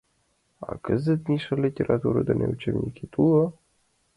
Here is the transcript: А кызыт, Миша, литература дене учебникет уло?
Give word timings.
А 0.67 0.79
кызыт, 0.85 1.21
Миша, 1.29 1.55
литература 1.63 2.19
дене 2.29 2.45
учебникет 2.53 3.13
уло? 3.21 3.45